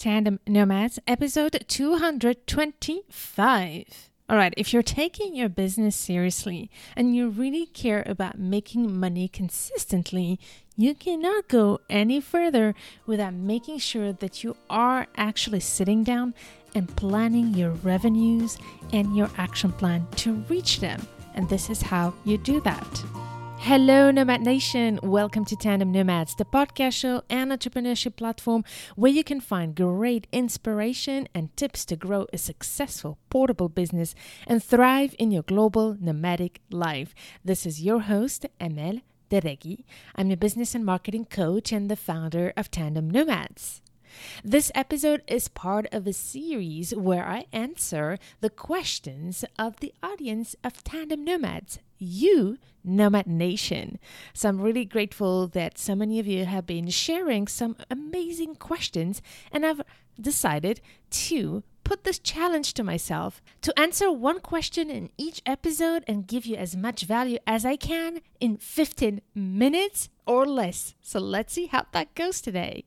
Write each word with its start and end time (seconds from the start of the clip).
Tandem 0.00 0.40
Nomads, 0.46 0.98
episode 1.06 1.62
225. 1.68 4.08
All 4.30 4.36
right, 4.38 4.54
if 4.56 4.72
you're 4.72 4.82
taking 4.82 5.36
your 5.36 5.50
business 5.50 5.94
seriously 5.94 6.70
and 6.96 7.14
you 7.14 7.28
really 7.28 7.66
care 7.66 8.02
about 8.06 8.38
making 8.38 8.98
money 8.98 9.28
consistently, 9.28 10.40
you 10.74 10.94
cannot 10.94 11.48
go 11.48 11.80
any 11.90 12.18
further 12.18 12.74
without 13.04 13.34
making 13.34 13.76
sure 13.76 14.14
that 14.14 14.42
you 14.42 14.56
are 14.70 15.06
actually 15.18 15.60
sitting 15.60 16.02
down 16.02 16.32
and 16.74 16.96
planning 16.96 17.52
your 17.52 17.72
revenues 17.72 18.56
and 18.94 19.14
your 19.14 19.28
action 19.36 19.70
plan 19.70 20.06
to 20.16 20.32
reach 20.48 20.80
them. 20.80 21.06
And 21.34 21.46
this 21.50 21.68
is 21.68 21.82
how 21.82 22.14
you 22.24 22.38
do 22.38 22.62
that. 22.62 23.04
Hello, 23.62 24.10
Nomad 24.10 24.40
Nation. 24.40 24.98
Welcome 25.02 25.44
to 25.44 25.54
Tandem 25.54 25.92
Nomads, 25.92 26.34
the 26.34 26.46
podcast 26.46 26.94
show 26.94 27.22
and 27.28 27.52
entrepreneurship 27.52 28.16
platform 28.16 28.64
where 28.96 29.12
you 29.12 29.22
can 29.22 29.38
find 29.38 29.74
great 29.76 30.26
inspiration 30.32 31.28
and 31.34 31.54
tips 31.58 31.84
to 31.84 31.94
grow 31.94 32.26
a 32.32 32.38
successful 32.38 33.18
portable 33.28 33.68
business 33.68 34.14
and 34.46 34.64
thrive 34.64 35.14
in 35.18 35.30
your 35.30 35.42
global 35.42 35.94
nomadic 36.00 36.62
life. 36.70 37.14
This 37.44 37.66
is 37.66 37.82
your 37.82 38.00
host, 38.00 38.46
Amel 38.58 39.02
Derragui. 39.30 39.84
I'm 40.16 40.30
a 40.30 40.38
business 40.38 40.74
and 40.74 40.84
marketing 40.84 41.26
coach 41.26 41.70
and 41.70 41.90
the 41.90 41.96
founder 41.96 42.54
of 42.56 42.70
Tandem 42.70 43.10
Nomads. 43.10 43.82
This 44.42 44.72
episode 44.74 45.22
is 45.28 45.48
part 45.48 45.86
of 45.92 46.06
a 46.06 46.14
series 46.14 46.94
where 46.96 47.26
I 47.26 47.44
answer 47.52 48.18
the 48.40 48.50
questions 48.50 49.44
of 49.58 49.80
the 49.80 49.92
audience 50.02 50.56
of 50.64 50.82
Tandem 50.82 51.24
Nomads, 51.24 51.78
you, 52.00 52.58
Nomad 52.82 53.26
Nation. 53.26 53.98
So 54.34 54.48
I'm 54.48 54.60
really 54.60 54.84
grateful 54.84 55.46
that 55.48 55.78
so 55.78 55.94
many 55.94 56.18
of 56.18 56.26
you 56.26 56.44
have 56.46 56.66
been 56.66 56.88
sharing 56.88 57.46
some 57.46 57.76
amazing 57.90 58.56
questions, 58.56 59.22
and 59.52 59.64
I've 59.64 59.82
decided 60.20 60.80
to 61.10 61.62
put 61.84 62.04
this 62.04 62.18
challenge 62.18 62.74
to 62.74 62.84
myself 62.84 63.42
to 63.62 63.78
answer 63.78 64.12
one 64.12 64.40
question 64.40 64.90
in 64.90 65.10
each 65.18 65.42
episode 65.44 66.04
and 66.06 66.26
give 66.26 66.46
you 66.46 66.56
as 66.56 66.76
much 66.76 67.02
value 67.02 67.38
as 67.46 67.64
I 67.64 67.76
can 67.76 68.20
in 68.38 68.58
15 68.58 69.20
minutes 69.34 70.08
or 70.26 70.46
less. 70.46 70.94
So 71.00 71.18
let's 71.18 71.52
see 71.52 71.66
how 71.66 71.86
that 71.92 72.14
goes 72.14 72.40
today. 72.40 72.84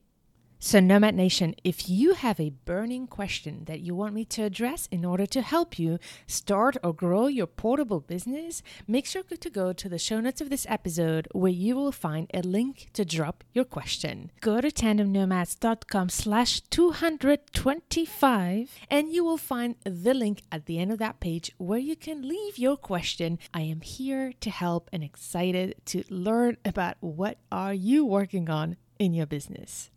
So, 0.66 0.80
Nomad 0.80 1.14
Nation, 1.14 1.54
if 1.62 1.90
you 1.90 2.14
have 2.14 2.40
a 2.40 2.54
burning 2.64 3.06
question 3.06 3.66
that 3.66 3.80
you 3.80 3.94
want 3.94 4.14
me 4.14 4.24
to 4.24 4.44
address 4.44 4.88
in 4.90 5.04
order 5.04 5.26
to 5.26 5.42
help 5.42 5.78
you 5.78 5.98
start 6.26 6.78
or 6.82 6.94
grow 6.94 7.26
your 7.26 7.46
portable 7.46 8.00
business, 8.00 8.62
make 8.88 9.04
sure 9.04 9.22
to 9.24 9.50
go 9.50 9.74
to 9.74 9.88
the 9.90 9.98
show 9.98 10.20
notes 10.20 10.40
of 10.40 10.48
this 10.48 10.64
episode 10.66 11.28
where 11.32 11.52
you 11.52 11.76
will 11.76 11.92
find 11.92 12.30
a 12.32 12.40
link 12.40 12.88
to 12.94 13.04
drop 13.04 13.44
your 13.52 13.66
question. 13.66 14.30
Go 14.40 14.62
to 14.62 14.70
tandemnomads.com 14.70 16.08
slash 16.08 16.62
225 16.62 18.70
and 18.88 19.12
you 19.12 19.22
will 19.22 19.36
find 19.36 19.74
the 19.84 20.14
link 20.14 20.44
at 20.50 20.64
the 20.64 20.78
end 20.78 20.90
of 20.90 20.98
that 20.98 21.20
page 21.20 21.52
where 21.58 21.78
you 21.78 21.94
can 21.94 22.26
leave 22.26 22.56
your 22.56 22.78
question. 22.78 23.38
I 23.52 23.60
am 23.60 23.82
here 23.82 24.32
to 24.40 24.48
help 24.48 24.88
and 24.94 25.04
excited 25.04 25.74
to 25.84 26.04
learn 26.08 26.56
about 26.64 26.96
what 27.00 27.36
are 27.52 27.74
you 27.74 28.06
working 28.06 28.48
on 28.48 28.78
in 28.98 29.12
your 29.12 29.26
business. 29.26 29.90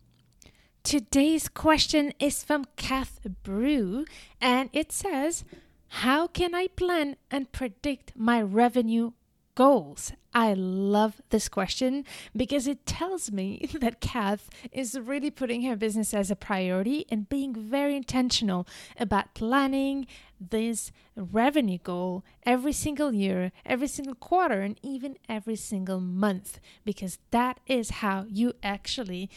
Today's 0.88 1.50
question 1.50 2.14
is 2.18 2.46
from 2.46 2.64
Kath 2.78 3.20
Brew, 3.44 4.06
and 4.40 4.70
it 4.72 4.94
says, 4.94 5.44
How 5.90 6.28
can 6.28 6.56
I 6.56 6.68
plan 6.68 7.18
and 7.30 7.52
predict 7.52 8.14
my 8.16 8.42
revenue 8.42 9.12
goals? 9.54 10.14
I 10.34 10.54
love 10.54 11.22
this 11.30 11.50
question 11.50 12.06
because 12.34 12.68
it 12.68 12.86
tells 12.86 13.34
me 13.34 13.70
that 13.82 14.00
Kath 14.00 14.50
is 14.72 14.98
really 14.98 15.30
putting 15.30 15.64
her 15.64 15.76
business 15.76 16.14
as 16.14 16.32
a 16.32 16.38
priority 16.38 17.06
and 17.10 17.28
being 17.28 17.54
very 17.54 17.98
intentional 17.98 18.66
about 18.98 19.34
planning 19.34 20.08
this 20.40 20.92
revenue 21.18 21.80
goal 21.80 22.24
every 22.46 22.72
single 22.72 23.12
year, 23.12 23.52
every 23.66 23.88
single 23.88 24.16
quarter, 24.16 24.62
and 24.62 24.80
even 24.84 25.18
every 25.28 25.56
single 25.56 26.00
month 26.00 26.60
because 26.86 27.18
that 27.32 27.60
is 27.66 27.90
how 27.90 28.26
you 28.30 28.54
actually 28.62 29.30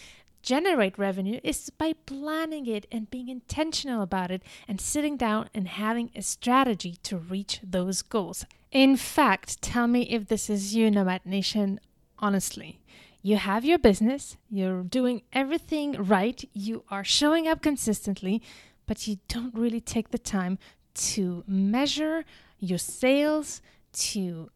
generate 0.42 0.98
revenue 0.98 1.40
is 1.42 1.70
by 1.70 1.94
planning 2.06 2.66
it 2.66 2.86
and 2.90 3.10
being 3.10 3.28
intentional 3.28 4.02
about 4.02 4.30
it 4.30 4.42
and 4.66 4.80
sitting 4.80 5.16
down 5.16 5.48
and 5.54 5.68
having 5.68 6.10
a 6.14 6.22
strategy 6.22 6.96
to 7.02 7.16
reach 7.16 7.60
those 7.62 8.02
goals. 8.02 8.44
In 8.70 8.96
fact, 8.96 9.60
tell 9.62 9.86
me 9.86 10.02
if 10.02 10.28
this 10.28 10.48
is 10.48 10.74
you, 10.74 10.90
Nomad 10.90 11.26
Nation, 11.26 11.80
honestly. 12.18 12.80
You 13.22 13.36
have 13.36 13.64
your 13.64 13.78
business, 13.78 14.36
you're 14.48 14.82
doing 14.82 15.22
everything 15.32 15.92
right, 15.92 16.42
you 16.54 16.84
are 16.90 17.04
showing 17.04 17.46
up 17.46 17.60
consistently, 17.60 18.40
but 18.86 19.06
you 19.06 19.18
don't 19.28 19.54
really 19.54 19.80
take 19.80 20.10
the 20.10 20.18
time 20.18 20.58
to 20.94 21.44
measure 21.46 22.24
your 22.58 22.78
sales, 22.78 23.60
to 23.92 24.50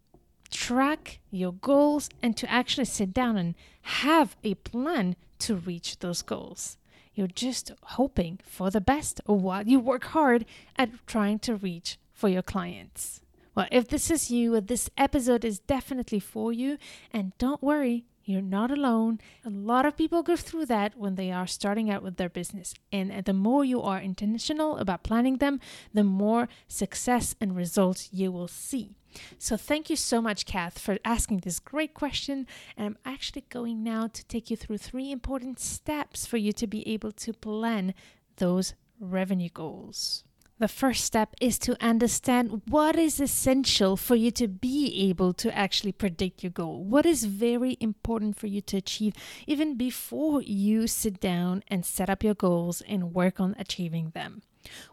track 0.50 1.20
your 1.30 1.52
goals, 1.52 2.08
and 2.22 2.36
to 2.38 2.50
actually 2.50 2.86
sit 2.86 3.12
down 3.12 3.36
and 3.36 3.54
have 3.82 4.36
a 4.42 4.54
plan 4.54 5.16
to 5.40 5.56
reach 5.56 5.98
those 5.98 6.22
goals. 6.22 6.76
You're 7.14 7.26
just 7.28 7.72
hoping 7.82 8.40
for 8.42 8.70
the 8.70 8.80
best 8.80 9.20
while 9.26 9.66
you 9.66 9.78
work 9.78 10.04
hard 10.04 10.44
at 10.76 10.90
trying 11.06 11.38
to 11.40 11.54
reach 11.54 11.98
for 12.12 12.28
your 12.28 12.42
clients. 12.42 13.20
Well, 13.54 13.68
if 13.70 13.88
this 13.88 14.10
is 14.10 14.30
you, 14.30 14.56
uh, 14.56 14.60
this 14.64 14.90
episode 14.98 15.44
is 15.44 15.60
definitely 15.60 16.18
for 16.18 16.52
you. 16.52 16.76
And 17.12 17.36
don't 17.38 17.62
worry, 17.62 18.04
you're 18.24 18.42
not 18.42 18.70
alone. 18.70 19.20
A 19.44 19.50
lot 19.50 19.86
of 19.86 19.96
people 19.96 20.22
go 20.22 20.34
through 20.34 20.66
that 20.66 20.96
when 20.96 21.14
they 21.14 21.30
are 21.30 21.46
starting 21.46 21.88
out 21.88 22.02
with 22.02 22.16
their 22.16 22.28
business. 22.28 22.74
And 22.90 23.12
uh, 23.12 23.20
the 23.24 23.32
more 23.32 23.64
you 23.64 23.80
are 23.80 23.98
intentional 23.98 24.78
about 24.78 25.04
planning 25.04 25.36
them, 25.36 25.60
the 25.92 26.04
more 26.04 26.48
success 26.66 27.36
and 27.40 27.54
results 27.54 28.08
you 28.12 28.32
will 28.32 28.48
see. 28.48 28.96
So 29.38 29.56
thank 29.56 29.90
you 29.90 29.96
so 29.96 30.20
much, 30.20 30.46
Kath, 30.46 30.78
for 30.78 30.98
asking 31.04 31.38
this 31.38 31.58
great 31.58 31.94
question. 31.94 32.46
And 32.76 32.86
I'm 32.86 32.98
actually 33.04 33.44
going 33.48 33.82
now 33.82 34.08
to 34.08 34.24
take 34.26 34.50
you 34.50 34.56
through 34.56 34.78
three 34.78 35.10
important 35.10 35.58
steps 35.58 36.26
for 36.26 36.36
you 36.36 36.52
to 36.52 36.66
be 36.66 36.86
able 36.88 37.12
to 37.12 37.32
plan 37.32 37.94
those 38.36 38.74
revenue 39.00 39.50
goals. 39.52 40.24
The 40.58 40.68
first 40.68 41.04
step 41.04 41.34
is 41.40 41.58
to 41.60 41.76
understand 41.84 42.62
what 42.68 42.94
is 42.96 43.18
essential 43.18 43.96
for 43.96 44.14
you 44.14 44.30
to 44.32 44.46
be 44.46 45.08
able 45.10 45.32
to 45.34 45.56
actually 45.56 45.90
predict 45.90 46.44
your 46.44 46.50
goal. 46.50 46.84
What 46.84 47.04
is 47.04 47.24
very 47.24 47.76
important 47.80 48.36
for 48.36 48.46
you 48.46 48.60
to 48.62 48.76
achieve 48.76 49.14
even 49.48 49.76
before 49.76 50.42
you 50.42 50.86
sit 50.86 51.18
down 51.18 51.64
and 51.66 51.84
set 51.84 52.08
up 52.08 52.22
your 52.22 52.34
goals 52.34 52.82
and 52.82 53.12
work 53.12 53.40
on 53.40 53.56
achieving 53.58 54.10
them. 54.10 54.42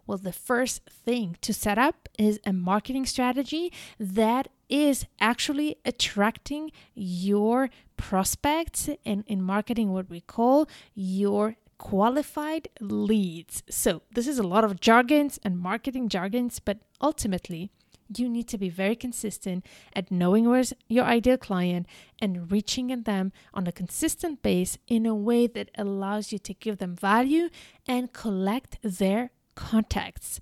Well, 0.06 0.18
the 0.18 0.34
first 0.34 0.82
thing 0.90 1.38
to 1.42 1.54
set 1.54 1.78
up 1.78 2.10
is 2.18 2.40
a 2.46 2.54
marketing 2.54 3.06
strategy 3.06 3.72
that 4.00 4.50
is 4.70 5.06
actually 5.20 5.78
attracting 5.86 6.72
your 6.96 7.70
prospects 7.98 8.90
and 9.06 9.24
in 9.28 9.42
marketing 9.42 9.92
what 9.92 10.10
we 10.10 10.22
call 10.22 10.68
your 10.96 11.56
qualified 11.78 12.70
leads. 12.80 13.64
So, 13.70 14.04
this 14.12 14.28
is 14.28 14.38
a 14.38 14.44
lot 14.44 14.64
of 14.64 14.80
jargons 14.80 15.40
and 15.44 15.58
marketing 15.58 16.10
jargons, 16.10 16.60
but 16.60 16.78
ultimately, 17.02 17.72
you 18.18 18.30
need 18.30 18.48
to 18.50 18.58
be 18.58 18.70
very 18.70 18.96
consistent 18.96 19.66
at 19.96 20.12
knowing 20.12 20.50
where's 20.50 20.74
your 20.88 21.06
ideal 21.06 21.38
client 21.38 21.88
and 22.20 22.52
reaching 22.52 22.88
them 23.04 23.32
on 23.54 23.68
a 23.68 23.72
consistent 23.72 24.42
base 24.42 24.78
in 24.88 25.06
a 25.06 25.16
way 25.16 25.48
that 25.48 25.72
allows 25.78 26.32
you 26.32 26.40
to 26.40 26.54
give 26.54 26.78
them 26.78 26.96
value 26.96 27.50
and 27.88 28.14
collect 28.14 28.78
their 28.84 29.32
contacts. 29.56 30.40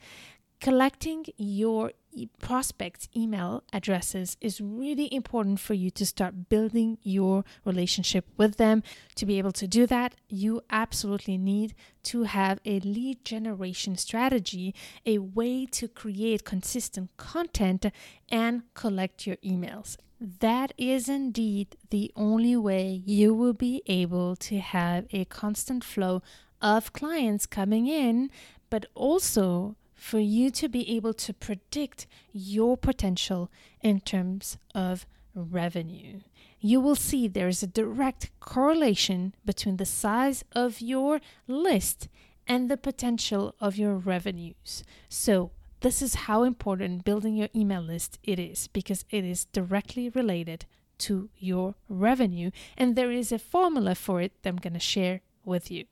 Collecting 0.60 1.26
your 1.38 1.94
prospects' 2.42 3.08
email 3.16 3.64
addresses 3.72 4.36
is 4.42 4.60
really 4.60 5.14
important 5.14 5.60
for 5.60 5.74
you 5.74 5.90
to 5.92 6.06
start 6.06 6.50
building 6.50 6.98
your 7.02 7.46
relationship 7.64 8.26
with 8.36 8.58
them. 8.58 8.84
To 9.16 9.26
be 9.26 9.38
able 9.38 9.54
to 9.54 9.68
do 9.68 9.88
that, 9.88 10.16
you 10.28 10.62
absolutely 10.70 11.38
need 11.38 11.76
to 12.04 12.24
have 12.24 12.60
a 12.66 12.82
lead 12.82 13.24
generation 13.24 13.96
strategy, 13.96 14.76
a 15.06 15.20
way 15.20 15.66
to 15.68 15.88
create 15.88 16.44
consistent 16.44 17.16
content 17.16 17.86
and 18.28 18.64
collect 18.74 19.26
your 19.26 19.38
emails. 19.38 19.96
That 20.20 20.74
is 20.78 21.08
indeed 21.08 21.78
the 21.90 22.12
only 22.18 22.58
way 22.58 23.02
you 23.06 23.34
will 23.34 23.54
be 23.54 23.82
able 23.88 24.36
to 24.38 24.60
have 24.60 25.06
a 25.12 25.24
constant 25.24 25.86
flow 25.86 26.22
of 26.62 26.92
clients 26.92 27.46
coming 27.46 27.88
in 27.88 28.30
but 28.70 28.86
also 28.96 29.76
for 29.96 30.20
you 30.20 30.50
to 30.50 30.70
be 30.70 30.90
able 30.96 31.14
to 31.14 31.34
predict 31.34 32.08
your 32.32 32.78
potential 32.78 33.52
in 33.82 34.00
terms 34.00 34.58
of 34.74 35.06
revenue. 35.36 36.22
You 36.62 36.82
will 36.82 36.96
see 36.96 37.28
there's 37.28 37.64
a 37.64 37.68
direct 37.68 38.32
correlation 38.40 39.34
between 39.46 39.78
the 39.78 39.86
size 39.86 40.44
of 40.54 40.82
your 40.82 41.22
list 41.48 42.08
and 42.48 42.70
the 42.70 42.78
potential 42.78 43.56
of 43.60 43.78
your 43.78 43.96
revenues. 43.96 44.84
So, 45.08 45.52
this 45.82 46.02
is 46.02 46.16
how 46.28 46.44
important 46.44 47.06
building 47.06 47.36
your 47.36 47.48
email 47.56 47.82
list 47.82 48.20
it 48.24 48.38
is 48.38 48.68
because 48.68 49.06
it 49.10 49.24
is 49.24 49.46
directly 49.46 50.10
related 50.10 50.66
to 50.98 51.30
your 51.38 51.76
revenue 51.88 52.52
and 52.78 52.98
there 52.98 53.12
is 53.12 53.32
a 53.32 53.40
formula 53.40 53.96
for 53.96 54.20
it 54.20 54.34
that 54.42 54.50
I'm 54.50 54.58
going 54.58 54.74
to 54.74 54.80
share 54.80 55.22
with 55.46 55.72
you. 55.72 55.86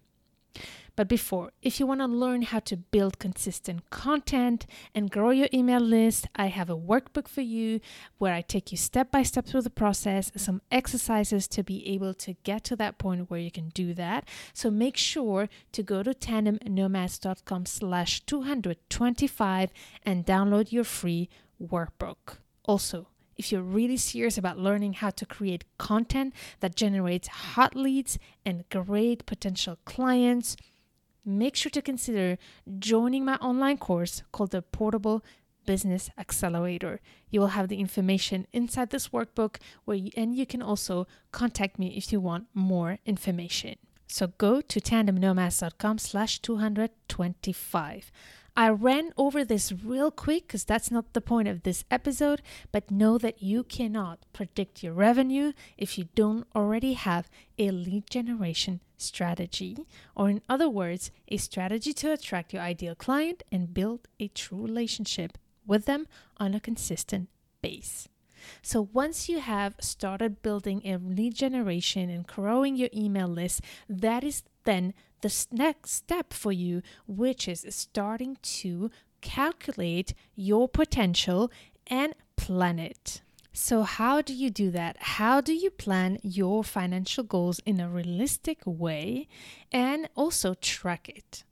But 0.97 1.07
before, 1.07 1.51
if 1.61 1.79
you 1.79 1.85
want 1.85 2.01
to 2.01 2.07
learn 2.07 2.41
how 2.41 2.57
to 2.61 2.75
build 2.75 3.19
consistent 3.19 3.87
content 3.91 4.65
and 4.95 5.11
grow 5.11 5.29
your 5.29 5.47
email 5.53 5.79
list, 5.79 6.27
I 6.35 6.47
have 6.47 6.71
a 6.71 6.75
workbook 6.75 7.27
for 7.27 7.41
you 7.41 7.79
where 8.17 8.33
I 8.33 8.41
take 8.41 8.71
you 8.71 8.79
step 8.79 9.11
by 9.11 9.21
step 9.21 9.45
through 9.45 9.61
the 9.61 9.69
process, 9.69 10.31
some 10.35 10.59
exercises 10.71 11.47
to 11.49 11.61
be 11.63 11.87
able 11.87 12.15
to 12.15 12.33
get 12.43 12.63
to 12.65 12.75
that 12.77 12.97
point 12.97 13.29
where 13.29 13.39
you 13.39 13.51
can 13.51 13.69
do 13.69 13.93
that. 13.93 14.27
So 14.53 14.71
make 14.71 14.97
sure 14.97 15.49
to 15.71 15.83
go 15.83 16.01
to 16.01 16.15
tandemnomads.com 16.15 17.67
slash 17.67 18.21
225 18.21 19.69
and 20.01 20.25
download 20.25 20.71
your 20.71 20.83
free 20.83 21.29
workbook. 21.61 22.39
Also, 22.65 23.09
if 23.35 23.51
you're 23.51 23.61
really 23.61 23.97
serious 23.97 24.35
about 24.35 24.57
learning 24.57 24.93
how 24.93 25.11
to 25.11 25.27
create 25.27 25.63
content 25.77 26.33
that 26.59 26.75
generates 26.75 27.27
hot 27.27 27.75
leads 27.75 28.17
and 28.43 28.67
great 28.69 29.27
potential 29.27 29.77
clients, 29.85 30.57
make 31.27 31.55
sure 31.55 31.69
to 31.69 31.81
consider 31.81 32.37
joining 32.79 33.25
my 33.25 33.35
online 33.35 33.77
course 33.77 34.23
called 34.31 34.51
the 34.51 34.61
Portable 34.61 35.23
Business 35.65 36.09
Accelerator. 36.17 37.01
You 37.29 37.41
will 37.41 37.47
have 37.47 37.67
the 37.67 37.79
information 37.79 38.47
inside 38.53 38.89
this 38.89 39.09
workbook 39.09 39.57
where 39.85 39.97
you, 39.97 40.11
and 40.15 40.33
you 40.33 40.45
can 40.45 40.61
also 40.61 41.05
contact 41.31 41.77
me 41.77 41.95
if 41.97 42.11
you 42.11 42.21
want 42.21 42.47
more 42.53 42.99
information. 43.05 43.75
So 44.07 44.27
go 44.37 44.61
to 44.61 44.79
tandemnomads.com 44.79 45.97
slash 45.97 46.39
225. 46.39 48.11
I 48.55 48.69
ran 48.69 49.11
over 49.17 49.45
this 49.45 49.71
real 49.71 50.09
quick 50.09 50.47
because 50.47 50.63
that's 50.63 50.89
not 50.89 51.13
the 51.13 51.21
point 51.21 51.47
of 51.47 51.61
this 51.61 51.83
episode, 51.91 52.41
but 52.71 52.89
know 52.89 53.17
that 53.19 53.43
you 53.43 53.63
cannot 53.63 54.19
predict 54.33 54.81
your 54.81 54.93
revenue 54.93 55.51
if 55.77 55.97
you 55.97 56.05
don't 56.15 56.47
already 56.55 56.93
have 56.93 57.29
a 57.59 57.69
lead 57.69 58.09
generation 58.09 58.79
strategy, 58.97 59.77
or 60.15 60.29
in 60.29 60.41
other 60.49 60.69
words, 60.69 61.11
a 61.27 61.37
strategy 61.37 61.93
to 61.93 62.11
attract 62.11 62.53
your 62.53 62.61
ideal 62.61 62.95
client 62.95 63.43
and 63.51 63.73
build 63.73 64.07
a 64.19 64.27
true 64.29 64.61
relationship 64.61 65.37
with 65.65 65.85
them 65.85 66.07
on 66.37 66.53
a 66.53 66.59
consistent 66.59 67.29
base. 67.61 68.07
So 68.61 68.89
once 68.93 69.27
you 69.27 69.39
have 69.39 69.75
started 69.79 70.41
building 70.41 70.81
a 70.85 70.97
lead 70.97 71.35
generation 71.35 72.09
and 72.09 72.25
growing 72.25 72.75
your 72.75 72.89
email 72.95 73.27
list, 73.27 73.61
that 73.89 74.23
is 74.23 74.43
then 74.63 74.93
the 75.21 75.45
next 75.51 75.91
step 75.91 76.33
for 76.33 76.51
you, 76.51 76.81
which 77.07 77.47
is 77.47 77.65
starting 77.69 78.37
to 78.41 78.91
calculate 79.21 80.13
your 80.35 80.69
potential 80.69 81.51
and 81.87 82.13
plan 82.35 82.79
it. 82.79 83.21
So, 83.59 83.81
how 83.81 84.21
do 84.21 84.35
you 84.35 84.51
do 84.51 84.69
that? 84.69 84.97
How 85.17 85.41
do 85.41 85.51
you 85.51 85.71
plan 85.71 86.19
your 86.21 86.63
financial 86.63 87.23
goals 87.23 87.59
in 87.65 87.79
a 87.79 87.89
realistic 87.89 88.59
way 88.67 89.27
and 89.71 90.07
also 90.13 90.53
track 90.53 91.09
it? 91.09 91.43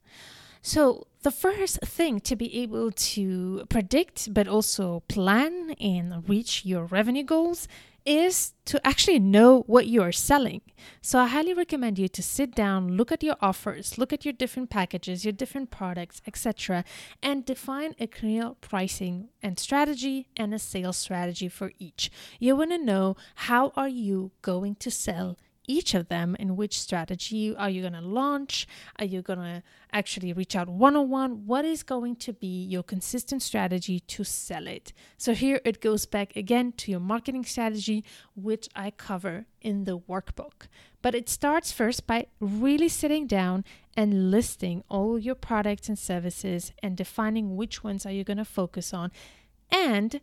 So, 0.66 1.06
the 1.22 1.30
first 1.30 1.78
thing 1.82 2.18
to 2.22 2.34
be 2.34 2.62
able 2.62 2.90
to 2.90 3.66
predict 3.68 4.34
but 4.34 4.48
also 4.48 5.04
plan 5.06 5.76
and 5.78 6.28
reach 6.28 6.64
your 6.64 6.86
revenue 6.86 7.22
goals 7.22 7.68
is 8.04 8.52
to 8.64 8.84
actually 8.84 9.20
know 9.20 9.62
what 9.68 9.86
you 9.86 10.02
are 10.02 10.10
selling. 10.10 10.62
So 11.00 11.20
I 11.20 11.28
highly 11.28 11.54
recommend 11.54 12.00
you 12.00 12.08
to 12.08 12.20
sit 12.20 12.52
down, 12.52 12.96
look 12.96 13.12
at 13.12 13.22
your 13.22 13.36
offers, 13.40 13.96
look 13.96 14.12
at 14.12 14.24
your 14.24 14.32
different 14.32 14.68
packages, 14.68 15.24
your 15.24 15.32
different 15.32 15.70
products, 15.70 16.20
etc., 16.26 16.84
and 17.22 17.46
define 17.46 17.94
a 18.00 18.08
clear 18.08 18.54
pricing 18.60 19.28
and 19.40 19.60
strategy 19.60 20.26
and 20.36 20.52
a 20.52 20.58
sales 20.58 20.96
strategy 20.96 21.48
for 21.48 21.70
each. 21.78 22.10
You 22.40 22.56
want 22.56 22.72
to 22.72 22.78
know 22.78 23.14
how 23.36 23.72
are 23.76 23.88
you 23.88 24.32
going 24.42 24.74
to 24.76 24.90
sell 24.90 25.36
each 25.66 25.94
of 25.94 26.08
them 26.08 26.36
and 26.38 26.56
which 26.56 26.78
strategy 26.78 27.54
are 27.56 27.70
you 27.70 27.82
going 27.82 27.92
to 27.92 28.00
launch? 28.00 28.66
Are 28.98 29.04
you 29.04 29.22
going 29.22 29.38
to 29.38 29.62
actually 29.92 30.32
reach 30.32 30.56
out 30.56 30.68
one 30.68 30.96
on 30.96 31.08
one? 31.08 31.46
What 31.46 31.64
is 31.64 31.82
going 31.82 32.16
to 32.16 32.32
be 32.32 32.64
your 32.64 32.82
consistent 32.82 33.42
strategy 33.42 34.00
to 34.00 34.24
sell 34.24 34.66
it? 34.66 34.92
So, 35.16 35.34
here 35.34 35.60
it 35.64 35.80
goes 35.80 36.06
back 36.06 36.36
again 36.36 36.72
to 36.78 36.90
your 36.90 37.00
marketing 37.00 37.44
strategy, 37.44 38.04
which 38.34 38.68
I 38.74 38.90
cover 38.90 39.46
in 39.60 39.84
the 39.84 39.98
workbook. 39.98 40.68
But 41.02 41.14
it 41.14 41.28
starts 41.28 41.72
first 41.72 42.06
by 42.06 42.26
really 42.40 42.88
sitting 42.88 43.26
down 43.26 43.64
and 43.96 44.30
listing 44.30 44.82
all 44.88 45.18
your 45.18 45.34
products 45.34 45.88
and 45.88 45.98
services 45.98 46.72
and 46.82 46.96
defining 46.96 47.56
which 47.56 47.82
ones 47.82 48.04
are 48.04 48.12
you 48.12 48.24
going 48.24 48.36
to 48.38 48.44
focus 48.44 48.92
on. 48.92 49.10
And 49.70 50.20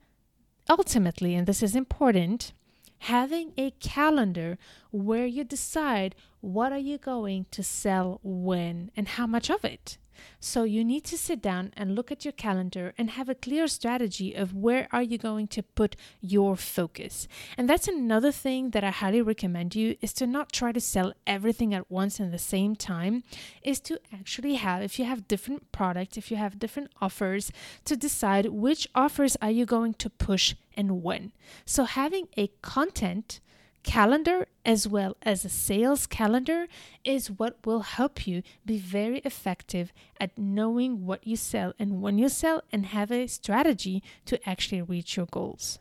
ultimately, 0.70 1.36
and 1.36 1.48
this 1.48 1.64
is 1.64 1.76
important, 1.76 2.54
having 3.04 3.52
a 3.58 3.72
calendar 3.82 4.58
where 4.92 5.26
you 5.26 5.44
decide 5.44 6.16
what 6.40 6.72
are 6.72 6.78
you 6.78 6.98
going 6.98 7.46
to 7.52 7.62
sell 7.62 8.22
when 8.24 8.90
and 8.96 9.10
how 9.10 9.28
much 9.28 9.50
of 9.50 9.66
it 9.66 9.98
so 10.40 10.64
you 10.64 10.84
need 10.84 11.04
to 11.06 11.18
sit 11.18 11.42
down 11.42 11.72
and 11.76 11.96
look 11.96 12.12
at 12.12 12.26
your 12.26 12.32
calendar 12.32 12.94
and 12.98 13.12
have 13.12 13.30
a 13.30 13.36
clear 13.36 13.68
strategy 13.68 14.34
of 14.34 14.54
where 14.56 14.88
are 14.92 15.02
you 15.02 15.18
going 15.18 15.48
to 15.48 15.64
put 15.64 15.96
your 16.22 16.56
focus. 16.56 17.28
And 17.58 17.70
that's 17.70 17.88
another 17.88 18.32
thing 18.32 18.72
that 18.72 18.84
I 18.84 18.92
highly 18.92 19.22
recommend 19.22 19.76
you 19.76 19.96
is 20.02 20.14
to 20.14 20.28
not 20.28 20.52
try 20.52 20.72
to 20.72 20.80
sell 20.80 21.14
everything 21.26 21.74
at 21.74 21.90
once 21.92 22.20
in 22.20 22.32
the 22.32 22.40
same 22.40 22.76
time 22.76 23.24
is 23.62 23.80
to 23.82 24.00
actually 24.14 24.56
have 24.56 24.82
if 24.82 25.00
you 25.00 25.06
have 25.06 25.28
different 25.28 25.72
products, 25.72 26.18
if 26.18 26.32
you 26.32 26.38
have 26.38 26.60
different 26.60 26.92
offers 27.02 27.52
to 27.86 27.96
decide 27.96 28.48
which 28.48 28.88
offers 28.96 29.38
are 29.42 29.52
you 29.52 29.66
going 29.66 29.94
to 29.96 30.10
push 30.10 30.56
and 30.76 31.04
when. 31.04 31.32
So 31.66 31.84
having 31.86 32.28
a 32.38 32.48
content 32.62 33.40
calendar 33.84 34.48
as 34.66 34.88
well 34.88 35.16
as 35.22 35.44
a 35.44 35.50
sales 35.50 36.08
calendar 36.08 36.68
is 37.04 37.30
what 37.30 37.58
will 37.66 37.82
help 37.82 38.26
you 38.26 38.42
be 38.66 38.78
very 38.78 39.20
effective 39.20 39.94
at 40.20 40.38
knowing 40.38 41.06
what 41.06 41.26
you 41.28 41.36
sell 41.36 41.74
and 41.78 42.02
when 42.02 42.18
you 42.18 42.30
sell 42.30 42.64
and 42.72 42.88
have 42.88 43.12
a 43.12 43.28
strategy 43.28 44.02
to 44.26 44.50
actually 44.50 44.82
reach 44.82 45.18
your 45.18 45.28
goals. 45.28 45.80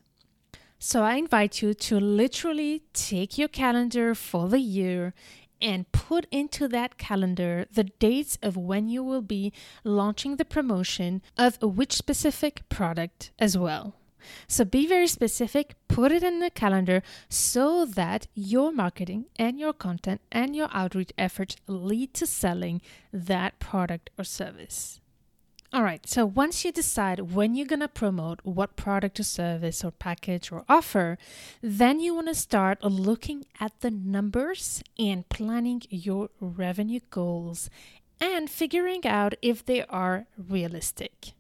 So 0.79 1.03
I 1.05 1.15
invite 1.15 1.63
you 1.63 1.75
to 1.75 2.01
literally 2.01 2.83
take 2.93 3.39
your 3.39 3.49
calendar 3.49 4.17
for 4.17 4.49
the 4.49 4.59
year 4.59 5.15
and 5.61 5.91
put 5.93 6.27
into 6.33 6.67
that 6.69 6.99
calendar 6.99 7.67
the 7.73 7.85
dates 7.85 8.37
of 8.43 8.57
when 8.57 8.89
you 8.89 9.05
will 9.05 9.23
be 9.23 9.53
launching 9.85 10.37
the 10.37 10.45
promotion 10.45 11.23
of 11.39 11.63
which 11.63 11.93
specific 11.93 12.69
product 12.69 13.31
as 13.39 13.57
well. 13.57 13.95
So 14.49 14.65
be 14.65 14.87
very 14.87 15.07
specific, 15.07 15.75
put 15.89 16.13
it 16.13 16.23
in 16.23 16.41
the 16.41 16.51
calendar 16.51 17.03
so 17.29 17.85
that 17.85 18.27
your 18.35 18.73
marketing 18.73 19.27
and 19.37 19.59
your 19.59 19.73
content 19.73 20.21
and 20.31 20.55
your 20.55 20.69
outreach 20.73 21.13
efforts 21.19 21.57
lead 21.67 22.15
to 22.15 22.27
selling 22.27 22.81
that 23.13 23.59
product 23.59 24.11
or 24.19 24.25
service. 24.25 25.01
All 25.75 25.83
right, 25.83 26.07
so 26.07 26.27
once 26.27 26.67
you 26.67 26.71
decide 26.71 27.33
when 27.33 27.55
you're 27.55 27.67
going 27.67 27.81
to 27.81 27.89
promote 27.89 28.41
what 28.43 28.77
product 28.77 29.19
or 29.19 29.23
service 29.23 29.83
or 29.83 29.91
package 29.91 30.53
or 30.53 30.65
offer, 30.69 31.17
then 31.63 31.99
you 31.99 32.15
want 32.15 32.29
to 32.29 32.35
start 32.35 32.85
looking 32.85 33.47
at 33.59 33.81
the 33.81 33.91
numbers 33.91 34.83
and 34.99 35.27
planning 35.31 35.81
your 35.89 36.29
revenue 36.41 37.01
goals 37.09 37.71
and 38.21 38.51
figuring 38.51 39.07
out 39.07 39.33
if 39.41 39.65
they 39.65 39.83
are 39.85 40.27
realistic. 40.37 41.33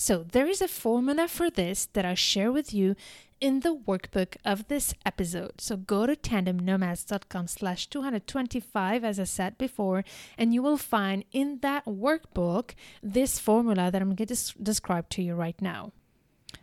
So 0.00 0.22
there 0.22 0.46
is 0.46 0.62
a 0.62 0.66
formula 0.66 1.28
for 1.28 1.50
this 1.50 1.84
that 1.92 2.06
I 2.06 2.14
share 2.14 2.50
with 2.50 2.72
you 2.72 2.96
in 3.38 3.60
the 3.60 3.76
workbook 3.76 4.34
of 4.46 4.66
this 4.68 4.94
episode. 5.04 5.60
So 5.60 5.76
go 5.76 6.06
to 6.06 6.16
tandemnomads.com 6.16 7.46
slash 7.48 7.86
225, 7.88 9.04
as 9.04 9.20
I 9.20 9.24
said 9.24 9.58
before, 9.58 10.02
and 10.38 10.54
you 10.54 10.62
will 10.62 10.78
find 10.78 11.26
in 11.32 11.58
that 11.60 11.84
workbook 11.84 12.70
this 13.02 13.38
formula 13.38 13.90
that 13.90 14.00
I'm 14.00 14.14
going 14.14 14.28
to 14.28 14.62
describe 14.62 15.10
to 15.10 15.22
you 15.22 15.34
right 15.34 15.60
now. 15.60 15.92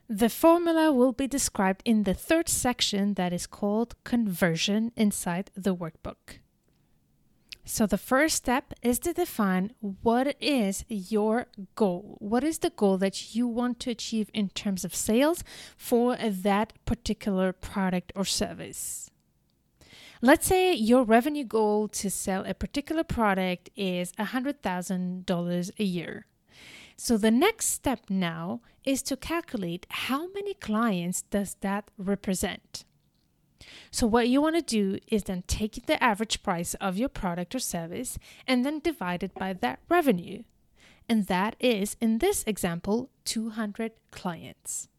The 0.10 0.29
formula 0.29 0.91
will 0.91 1.13
be 1.13 1.27
described 1.27 1.84
in 1.86 2.06
the 2.06 2.15
third 2.15 2.50
section 2.50 3.13
that 3.13 3.34
is 3.34 3.46
called 3.46 3.94
conversion 4.03 4.91
inside 4.96 5.51
the 5.53 5.75
workbook. 5.75 6.39
So, 7.69 7.86
the 7.86 7.97
first 7.97 8.38
step 8.38 8.74
is 8.81 8.97
to 9.00 9.12
define 9.12 9.74
what 9.81 10.38
is 10.39 10.86
your 10.88 11.47
goal. 11.75 12.15
What 12.21 12.45
is 12.45 12.59
the 12.59 12.69
goal 12.69 12.97
that 13.00 13.36
you 13.36 13.45
want 13.45 13.81
to 13.81 13.91
achieve 13.91 14.29
in 14.33 14.47
terms 14.47 14.86
of 14.86 14.95
sales 14.95 15.43
for 15.75 16.15
that 16.15 16.71
particular 16.86 17.51
product 17.51 18.13
or 18.15 18.24
service? 18.24 19.12
Let's 20.21 20.47
say 20.47 20.74
your 20.75 21.03
revenue 21.03 21.43
goal 21.43 21.89
to 21.89 22.09
sell 22.09 22.45
a 22.45 22.53
particular 22.53 23.03
product 23.03 23.69
is 23.75 24.13
$100,000 24.13 25.71
a 25.77 25.83
year. 25.83 26.25
So 26.95 27.17
the 27.17 27.31
next 27.31 27.65
step 27.65 28.05
now 28.09 28.62
is 28.86 29.01
to 29.03 29.17
calculate 29.17 29.86
how 29.89 30.31
many 30.31 30.53
clients 30.53 31.24
does 31.24 31.57
that 31.59 31.91
represent. 31.97 32.86
So, 33.91 34.07
what 34.07 34.29
you 34.29 34.41
want 34.41 34.55
to 34.55 34.62
do 34.62 35.00
is 35.07 35.24
then 35.24 35.43
take 35.47 35.86
the 35.86 36.01
average 36.03 36.43
price 36.43 36.74
of 36.75 36.97
your 36.97 37.09
product 37.09 37.55
or 37.55 37.59
service 37.59 38.17
and 38.47 38.65
then 38.65 38.79
divide 38.79 39.24
it 39.24 39.33
by 39.36 39.53
that 39.53 39.79
revenue. 39.89 40.43
And 41.09 41.27
that 41.27 41.55
is, 41.59 41.95
in 42.01 42.17
this 42.17 42.43
example, 42.45 43.09
200 43.25 43.93
clients. 44.12 44.89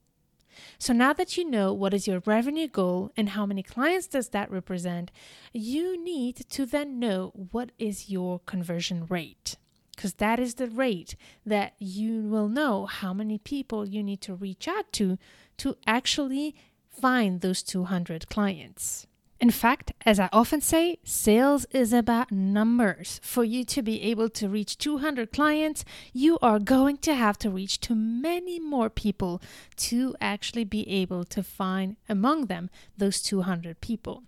So 0.78 0.92
now 0.92 1.12
that 1.12 1.36
you 1.36 1.48
know 1.48 1.72
what 1.72 1.94
is 1.94 2.06
your 2.08 2.22
revenue 2.24 2.68
goal 2.68 3.12
and 3.16 3.30
how 3.30 3.46
many 3.46 3.62
clients 3.62 4.06
does 4.06 4.30
that 4.30 4.50
represent, 4.50 5.10
you 5.52 6.02
need 6.02 6.36
to 6.50 6.66
then 6.66 6.98
know 6.98 7.32
what 7.52 7.70
is 7.78 8.10
your 8.10 8.40
conversion 8.40 9.06
rate. 9.08 9.56
because 9.94 10.14
that 10.14 10.38
is 10.38 10.54
the 10.54 10.68
rate 10.68 11.16
that 11.44 11.74
you 11.80 12.20
will 12.20 12.48
know 12.48 12.86
how 12.86 13.12
many 13.12 13.36
people 13.36 13.84
you 13.84 14.00
need 14.00 14.20
to 14.20 14.32
reach 14.32 14.68
out 14.68 14.92
to 14.92 15.18
to 15.56 15.76
actually 15.88 16.54
find 17.00 17.40
those 17.40 17.62
200 17.62 18.28
clients. 18.28 19.06
In 19.40 19.52
fact, 19.52 19.92
as 20.04 20.18
I 20.18 20.28
often 20.32 20.60
say, 20.60 20.98
sales 21.04 21.64
is 21.70 21.92
about 21.92 22.32
numbers. 22.32 23.20
For 23.22 23.44
you 23.44 23.62
to 23.66 23.82
be 23.82 24.02
able 24.02 24.28
to 24.30 24.48
reach 24.48 24.76
200 24.78 25.30
clients, 25.30 25.84
you 26.12 26.38
are 26.42 26.58
going 26.58 26.96
to 26.98 27.14
have 27.14 27.38
to 27.38 27.50
reach 27.50 27.78
to 27.82 27.94
many 27.94 28.58
more 28.58 28.90
people 28.90 29.40
to 29.76 30.16
actually 30.20 30.64
be 30.64 30.88
able 30.88 31.24
to 31.26 31.44
find 31.44 31.96
among 32.08 32.46
them 32.46 32.68
those 32.96 33.22
200 33.22 33.80
people. 33.80 34.24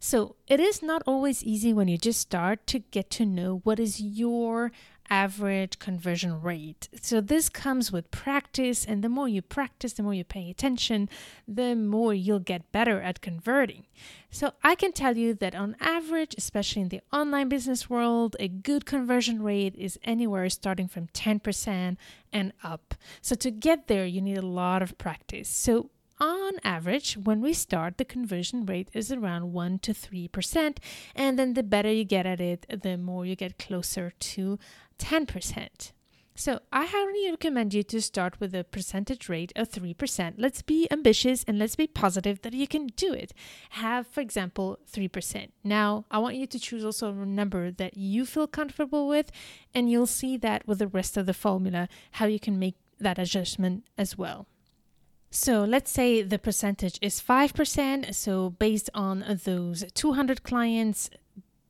So 0.00 0.36
it 0.46 0.60
is 0.60 0.82
not 0.82 1.02
always 1.06 1.44
easy 1.44 1.74
when 1.74 1.88
you 1.88 1.98
just 1.98 2.20
start 2.20 2.66
to 2.68 2.78
get 2.78 3.10
to 3.10 3.26
know 3.26 3.60
what 3.64 3.78
is 3.78 4.00
your 4.00 4.72
average 5.10 5.78
conversion 5.78 6.40
rate. 6.40 6.88
So 7.00 7.20
this 7.20 7.48
comes 7.48 7.92
with 7.92 8.10
practice, 8.10 8.84
and 8.84 9.02
the 9.02 9.08
more 9.08 9.28
you 9.28 9.42
practice, 9.42 9.94
the 9.94 10.02
more 10.02 10.14
you 10.14 10.24
pay 10.24 10.50
attention, 10.50 11.08
the 11.46 11.74
more 11.74 12.14
you'll 12.14 12.38
get 12.38 12.70
better 12.72 13.00
at 13.00 13.20
converting. 13.20 13.86
So 14.30 14.52
I 14.62 14.74
can 14.74 14.92
tell 14.92 15.16
you 15.16 15.34
that 15.34 15.54
on 15.54 15.76
average, 15.80 16.34
especially 16.36 16.82
in 16.82 16.88
the 16.88 17.02
online 17.12 17.48
business 17.48 17.88
world, 17.88 18.36
a 18.40 18.48
good 18.48 18.86
conversion 18.86 19.42
rate 19.42 19.74
is 19.76 19.98
anywhere 20.04 20.48
starting 20.50 20.88
from 20.88 21.08
10% 21.08 21.96
and 22.32 22.52
up. 22.62 22.94
So 23.20 23.34
to 23.36 23.50
get 23.50 23.86
there, 23.86 24.06
you 24.06 24.20
need 24.20 24.38
a 24.38 24.46
lot 24.46 24.82
of 24.82 24.98
practice. 24.98 25.48
So 25.48 25.90
on 26.20 26.54
average, 26.62 27.14
when 27.14 27.40
we 27.40 27.52
start, 27.52 27.98
the 27.98 28.04
conversion 28.04 28.66
rate 28.66 28.88
is 28.92 29.10
around 29.10 29.52
1 29.52 29.78
to 29.80 29.92
3%. 29.92 30.76
And 31.14 31.38
then 31.38 31.54
the 31.54 31.62
better 31.62 31.92
you 31.92 32.04
get 32.04 32.26
at 32.26 32.40
it, 32.40 32.66
the 32.82 32.96
more 32.96 33.26
you 33.26 33.36
get 33.36 33.58
closer 33.58 34.12
to 34.18 34.58
10%. 34.98 35.92
So 36.36 36.58
I 36.72 36.86
highly 36.86 37.30
recommend 37.30 37.74
you 37.74 37.84
to 37.84 38.02
start 38.02 38.40
with 38.40 38.56
a 38.56 38.64
percentage 38.64 39.28
rate 39.28 39.52
of 39.54 39.70
3%. 39.70 40.34
Let's 40.36 40.62
be 40.62 40.88
ambitious 40.90 41.44
and 41.44 41.60
let's 41.60 41.76
be 41.76 41.86
positive 41.86 42.42
that 42.42 42.52
you 42.52 42.66
can 42.66 42.88
do 42.88 43.12
it. 43.12 43.32
Have, 43.70 44.08
for 44.08 44.20
example, 44.20 44.80
3%. 44.92 45.50
Now, 45.62 46.06
I 46.10 46.18
want 46.18 46.34
you 46.34 46.48
to 46.48 46.58
choose 46.58 46.84
also 46.84 47.10
a 47.10 47.26
number 47.26 47.70
that 47.70 47.96
you 47.96 48.26
feel 48.26 48.48
comfortable 48.48 49.06
with, 49.06 49.30
and 49.72 49.88
you'll 49.88 50.08
see 50.08 50.36
that 50.38 50.66
with 50.66 50.80
the 50.80 50.88
rest 50.88 51.16
of 51.16 51.26
the 51.26 51.34
formula, 51.34 51.88
how 52.12 52.26
you 52.26 52.40
can 52.40 52.58
make 52.58 52.74
that 52.98 53.18
adjustment 53.20 53.84
as 53.96 54.18
well. 54.18 54.48
So 55.36 55.64
let's 55.64 55.90
say 55.90 56.22
the 56.22 56.38
percentage 56.38 56.96
is 57.02 57.20
5%. 57.20 58.14
So 58.14 58.50
based 58.50 58.88
on 58.94 59.40
those 59.44 59.84
200 59.94 60.44
clients, 60.44 61.10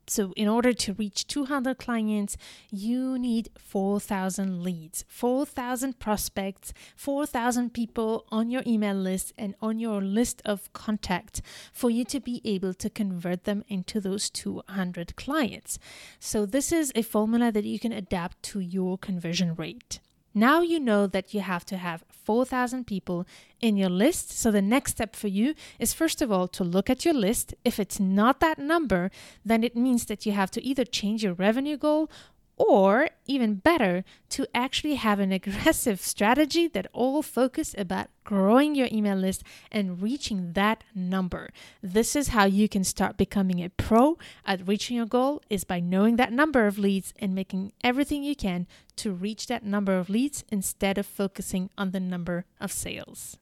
so 0.06 0.35
in 0.37 0.49
order 0.49 0.75
to 0.75 0.92
reach 0.92 1.26
200 1.26 1.78
clients, 1.78 2.37
you 2.71 3.18
need 3.18 3.49
4,000 3.56 4.62
leads, 4.62 5.06
4,000 5.09 5.99
prospects, 5.99 6.75
4,000 6.94 7.73
people 7.73 8.26
on 8.28 8.50
your 8.50 8.62
email 8.66 8.94
list 8.94 9.33
and 9.38 9.54
on 9.62 9.78
your 9.78 10.02
list 10.02 10.42
of 10.44 10.71
contacts 10.75 11.40
for 11.73 11.88
you 11.88 12.04
to 12.04 12.21
be 12.21 12.42
able 12.44 12.75
to 12.75 12.90
convert 12.90 13.44
them 13.44 13.64
into 13.68 13.99
those 13.99 14.28
200 14.28 15.16
clients. 15.16 15.78
So 16.21 16.44
this 16.44 16.71
is 16.71 16.92
a 16.94 17.00
formula 17.00 17.50
that 17.50 17.64
you 17.64 17.78
can 17.78 17.92
adapt 17.92 18.42
to 18.42 18.61
your 18.61 18.99
conversion 18.99 19.54
rate. 19.54 20.00
Now 20.35 20.62
you 20.62 20.81
know 20.81 21.07
that 21.07 21.33
you 21.33 21.41
have 21.41 21.64
to 21.67 21.76
have 21.76 22.05
4,000 22.09 22.87
people 22.87 23.25
in 23.61 23.76
your 23.76 23.88
list. 23.88 24.33
So 24.33 24.50
the 24.50 24.61
next 24.61 24.93
step 24.93 25.14
for 25.14 25.29
you 25.29 25.55
is 25.79 25.95
first 25.95 26.21
of 26.21 26.33
all 26.33 26.49
to 26.49 26.64
look 26.64 26.91
at 26.91 27.05
your 27.05 27.14
list. 27.14 27.55
If 27.64 27.79
it's 27.79 28.00
not 28.00 28.41
that 28.41 28.59
number, 28.59 29.11
then 29.45 29.62
it 29.62 29.76
means 29.76 30.07
that 30.07 30.26
you 30.26 30.33
have 30.33 30.50
to 30.53 30.62
either 30.62 30.85
change 30.85 31.23
your 31.23 31.35
revenue 31.35 31.76
goal 31.76 32.11
or 32.57 33.09
even 33.27 33.57
better 33.57 34.05
to 34.31 34.47
actually 34.55 34.95
have 34.95 35.19
an 35.19 35.33
aggressive 35.41 36.01
strategy 36.01 36.69
that 36.69 36.87
all 36.93 37.23
focus 37.23 37.75
about 37.77 38.09
growing 38.25 38.75
your 38.75 38.89
email 38.91 39.17
list 39.17 39.43
and 39.71 40.03
reaching 40.03 40.53
that 40.53 40.83
number. 40.95 41.51
This 41.83 42.17
is 42.17 42.29
how 42.29 42.45
you 42.47 42.69
can 42.69 42.85
start 42.85 43.17
becoming 43.17 43.63
a 43.63 43.69
pro 43.71 44.19
at 44.47 44.67
reaching 44.67 44.97
your 44.97 45.07
goal 45.07 45.43
is 45.51 45.65
by 45.65 45.81
knowing 45.81 46.17
that 46.17 46.33
number 46.33 46.67
of 46.67 46.79
leads 46.79 47.13
and 47.19 47.35
making 47.35 47.73
everything 47.83 48.23
you 48.23 48.37
can 48.37 48.67
to 48.97 49.13
reach 49.13 49.47
that 49.49 49.65
number 49.65 49.99
of 49.99 50.09
leads 50.09 50.45
instead 50.51 50.99
of 50.99 51.07
focusing 51.07 51.71
on 51.77 51.91
the 51.91 52.01
number 52.01 52.45
of 52.61 52.73
sales 52.73 53.39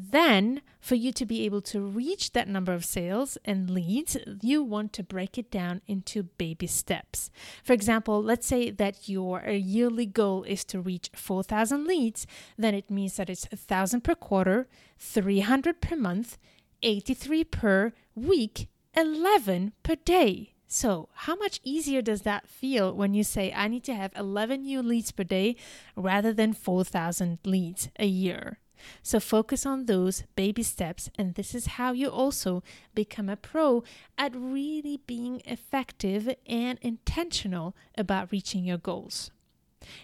then, 0.00 0.62
for 0.80 0.94
you 0.94 1.10
to 1.12 1.26
be 1.26 1.44
able 1.44 1.60
to 1.62 1.80
reach 1.80 2.32
that 2.32 2.46
number 2.46 2.72
of 2.72 2.84
sales 2.84 3.36
and 3.44 3.68
leads, 3.68 4.16
you 4.42 4.62
want 4.62 4.92
to 4.92 5.02
break 5.02 5.36
it 5.36 5.50
down 5.50 5.82
into 5.88 6.22
baby 6.22 6.68
steps. 6.68 7.32
For 7.64 7.72
example, 7.72 8.22
let's 8.22 8.46
say 8.46 8.70
that 8.70 9.08
your 9.08 9.44
yearly 9.48 10.06
goal 10.06 10.44
is 10.44 10.64
to 10.66 10.80
reach 10.80 11.10
4,000 11.16 11.84
leads, 11.84 12.28
then 12.56 12.76
it 12.76 12.92
means 12.92 13.16
that 13.16 13.28
it's 13.28 13.50
1,000 13.50 14.02
per 14.02 14.14
quarter, 14.14 14.68
300 14.98 15.80
per 15.80 15.96
month, 15.96 16.38
83 16.84 17.42
per 17.42 17.92
week, 18.14 18.68
11 18.96 19.72
per 19.82 19.96
day. 19.96 20.54
So, 20.68 21.08
how 21.12 21.34
much 21.34 21.60
easier 21.64 22.02
does 22.02 22.22
that 22.22 22.46
feel 22.46 22.94
when 22.94 23.14
you 23.14 23.24
say, 23.24 23.52
I 23.52 23.66
need 23.66 23.82
to 23.84 23.94
have 23.94 24.12
11 24.14 24.62
new 24.62 24.80
leads 24.80 25.10
per 25.10 25.24
day 25.24 25.56
rather 25.96 26.32
than 26.32 26.52
4,000 26.52 27.38
leads 27.44 27.88
a 27.98 28.06
year? 28.06 28.58
So 29.02 29.20
focus 29.20 29.66
on 29.66 29.86
those 29.86 30.24
baby 30.36 30.62
steps, 30.62 31.10
and 31.16 31.34
this 31.34 31.54
is 31.54 31.66
how 31.78 31.92
you 31.92 32.08
also 32.08 32.62
become 32.94 33.28
a 33.28 33.36
pro 33.36 33.82
at 34.16 34.34
really 34.34 35.00
being 35.06 35.42
effective 35.44 36.34
and 36.46 36.78
intentional 36.82 37.74
about 37.96 38.32
reaching 38.32 38.64
your 38.64 38.78
goals. 38.78 39.30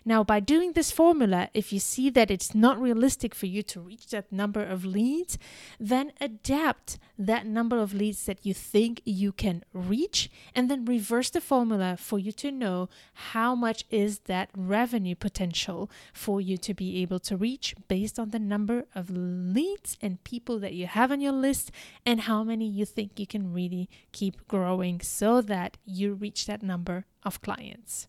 Now, 0.05 0.25
by 0.25 0.41
doing 0.41 0.73
this 0.73 0.91
formula, 0.91 1.49
if 1.55 1.73
you 1.73 1.79
see 1.79 2.11
that 2.11 2.31
it's 2.31 2.55
not 2.55 2.81
realistic 2.81 3.35
for 3.35 3.47
you 3.47 3.63
to 3.65 3.81
reach 3.81 4.09
that 4.09 4.33
number 4.33 4.63
of 4.63 4.85
leads, 4.85 5.39
then 5.79 6.13
adapt 6.21 6.99
that 7.19 7.47
number 7.47 7.79
of 7.79 7.95
leads 7.95 8.27
that 8.27 8.45
you 8.45 8.55
think 8.55 9.01
you 9.05 9.33
can 9.33 9.65
reach 9.73 10.31
and 10.55 10.71
then 10.71 10.85
reverse 10.85 11.31
the 11.31 11.41
formula 11.41 11.97
for 11.99 12.19
you 12.19 12.33
to 12.33 12.51
know 12.51 12.89
how 13.33 13.55
much 13.55 13.85
is 13.91 14.21
that 14.21 14.51
revenue 14.57 15.15
potential 15.15 15.91
for 16.13 16.41
you 16.41 16.57
to 16.57 16.75
be 16.75 17.03
able 17.03 17.19
to 17.21 17.37
reach 17.37 17.75
based 17.89 18.19
on 18.19 18.31
the 18.31 18.39
number 18.39 18.87
of 18.95 19.11
leads 19.11 19.97
and 20.01 20.23
people 20.25 20.59
that 20.59 20.75
you 20.75 20.87
have 20.87 21.11
on 21.11 21.21
your 21.21 21.33
list 21.33 21.71
and 22.05 22.23
how 22.23 22.43
many 22.45 22.67
you 22.67 22.85
think 22.85 23.19
you 23.19 23.27
can 23.27 23.53
really 23.53 23.89
keep 24.13 24.47
growing 24.49 25.01
so 25.01 25.41
that 25.41 25.77
you 25.85 26.15
reach 26.15 26.47
that 26.47 26.63
number 26.63 27.07
of 27.23 27.41
clients. 27.43 28.09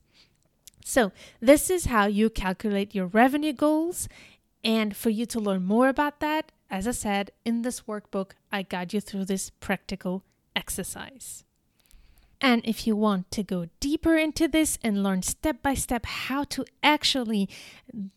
So, 0.88 1.12
this 1.40 1.72
is 1.72 1.86
how 1.86 2.06
you 2.06 2.30
calculate 2.30 2.94
your 2.94 3.08
revenue 3.08 3.54
goals. 3.54 4.08
And 4.64 4.96
for 4.96 5.10
you 5.10 5.26
to 5.28 5.40
learn 5.40 5.64
more 5.64 5.90
about 5.90 6.20
that, 6.20 6.52
as 6.70 6.88
I 6.88 6.92
said, 6.92 7.32
in 7.44 7.64
this 7.64 7.82
workbook, 7.82 8.32
I 8.52 8.62
guide 8.62 8.94
you 8.94 9.02
through 9.02 9.26
this 9.26 9.50
practical 9.50 10.24
exercise. 10.56 11.45
And 12.42 12.62
if 12.66 12.86
you 12.86 12.96
want 12.96 13.32
to 13.32 13.44
go 13.44 13.68
deeper 13.80 14.18
into 14.18 14.48
this 14.48 14.78
and 14.84 15.04
learn 15.04 15.22
step 15.22 15.62
by 15.64 15.74
step 15.74 16.06
how 16.06 16.44
to 16.46 16.66
actually 16.84 17.50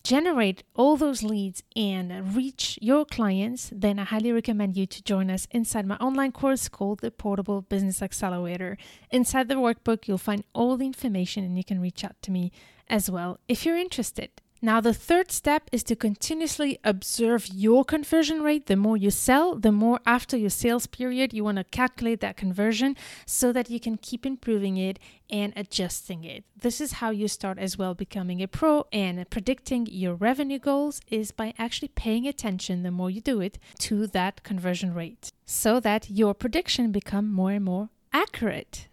generate 0.03 0.63
all 0.75 0.97
those 0.97 1.23
leads 1.23 1.63
and 1.75 2.35
reach 2.35 2.77
your 2.81 3.05
clients, 3.05 3.71
then 3.73 3.97
I 3.97 4.03
highly 4.03 4.31
recommend 4.31 4.75
you 4.75 4.85
to 4.85 5.03
join 5.03 5.29
us 5.29 5.47
inside 5.51 5.85
my 5.85 5.95
online 5.97 6.31
course 6.31 6.67
called 6.67 6.99
the 6.99 7.11
Portable 7.11 7.61
Business 7.61 8.01
Accelerator. 8.01 8.77
Inside 9.09 9.47
the 9.47 9.55
workbook, 9.55 10.07
you'll 10.07 10.17
find 10.17 10.43
all 10.53 10.77
the 10.77 10.85
information 10.85 11.43
and 11.43 11.57
you 11.57 11.63
can 11.63 11.79
reach 11.79 12.03
out 12.03 12.21
to 12.23 12.31
me 12.31 12.51
as 12.87 13.09
well 13.09 13.39
if 13.47 13.65
you're 13.65 13.77
interested. 13.77 14.29
Now, 14.61 14.81
the 14.81 14.93
third 14.93 15.31
step 15.31 15.69
is 15.71 15.83
to 15.83 15.95
continuously 15.95 16.79
observe 16.83 17.47
your 17.47 17.85
conversion 17.85 18.41
rate. 18.41 18.65
The 18.65 18.75
more 18.75 18.97
you 18.97 19.09
sell, 19.09 19.55
the 19.55 19.71
more 19.71 20.01
after 20.05 20.35
your 20.35 20.49
sales 20.49 20.85
period, 20.85 21.33
you 21.33 21.45
want 21.45 21.59
to 21.59 21.63
calculate 21.63 22.19
that 22.19 22.35
conversion 22.35 22.97
so 23.25 23.53
that 23.53 23.69
you 23.69 23.79
can 23.79 23.95
keep 23.95 24.25
improving 24.25 24.75
it 24.75 24.99
and 25.29 25.53
adjusting 25.55 26.25
it. 26.25 26.43
This 26.57 26.81
is 26.81 26.93
how 26.93 27.11
you 27.11 27.29
start 27.29 27.57
as 27.57 27.77
well 27.77 27.93
becoming 27.93 28.41
a 28.41 28.49
pro 28.49 28.85
and 28.91 29.29
predicting 29.29 29.87
your 29.89 30.15
revenue 30.15 30.59
goals 30.59 30.99
is 31.07 31.31
by 31.31 31.53
actually 31.57 31.89
paying 31.89 32.27
attention 32.27 32.83
the 32.83 32.91
more 32.91 33.09
you 33.09 33.21
do 33.21 33.39
it 33.39 33.59
to 33.79 34.07
that 34.07 34.43
conversion 34.43 34.93
rate 34.93 35.31
so 35.45 35.79
that 35.79 36.09
your 36.09 36.33
prediction 36.33 36.91
become 36.91 37.31
more 37.31 37.51
and 37.51 37.63
more 37.63 37.89
accurate. 38.11 38.88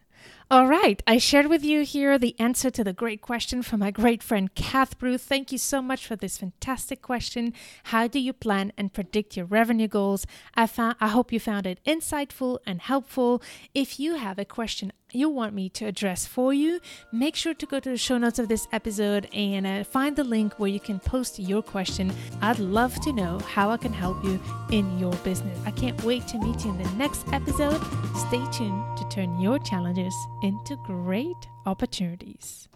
All 0.49 0.69
right, 0.69 1.03
I 1.09 1.19
shared 1.19 1.49
with 1.49 1.65
you 1.65 1.83
here 1.83 2.21
the 2.21 2.37
answer 2.39 2.71
to 2.71 2.85
the 2.85 2.93
great 2.93 3.21
question 3.21 3.63
from 3.63 3.81
my 3.81 3.91
great 3.91 4.23
friend 4.23 4.55
Kath 4.55 4.97
Brew. 4.97 5.19
Thank 5.19 5.51
you 5.51 5.59
so 5.59 5.83
much 5.83 6.07
for 6.07 6.15
this 6.15 6.39
fantastic 6.39 7.03
question. 7.03 7.53
How 7.83 8.07
do 8.07 8.21
you 8.21 8.33
plan 8.33 8.73
and 8.79 8.93
predict 8.93 9.37
your 9.37 9.47
revenue 9.47 9.89
goals? 9.89 10.25
I 10.55 10.69
I 11.01 11.09
hope 11.09 11.33
you 11.33 11.41
found 11.41 11.67
it 11.67 11.81
insightful 11.85 12.59
and 12.65 12.81
helpful. 12.81 13.43
If 13.75 13.99
you 13.99 14.15
have 14.15 14.39
a 14.39 14.45
question 14.45 14.93
you 15.13 15.31
want 15.31 15.55
me 15.55 15.69
to 15.71 15.87
address 15.87 16.27
for 16.27 16.53
you, 16.53 16.81
make 17.13 17.37
sure 17.37 17.55
to 17.55 17.67
go 17.67 17.81
to 17.81 17.91
the 17.91 17.97
show 17.97 18.19
notes 18.19 18.39
of 18.39 18.49
this 18.49 18.67
episode 18.73 19.29
and 19.33 19.67
uh, 19.67 19.85
find 19.85 20.17
the 20.17 20.25
link 20.25 20.59
where 20.59 20.69
you 20.69 20.81
can 20.81 20.99
post 20.99 21.39
your 21.39 21.63
question. 21.63 22.13
I'd 22.43 22.59
love 22.59 23.01
to 23.03 23.13
know 23.13 23.39
how 23.41 23.71
I 23.71 23.77
can 23.77 23.93
help 23.93 24.23
you 24.25 24.41
in 24.71 24.99
your 24.99 25.15
business. 25.17 25.59
I 25.65 25.71
can't 25.71 26.03
wait 26.05 26.27
to 26.29 26.39
meet 26.39 26.65
you 26.65 26.71
in 26.71 26.83
the 26.83 26.91
next 26.93 27.25
episode. 27.33 27.81
Stay 28.29 28.45
tuned 28.53 28.97
to 28.97 29.09
turn 29.11 29.41
your 29.41 29.59
challenges 29.61 30.15
into 30.43 30.77
great 30.77 31.49
opportunities. 31.65 32.69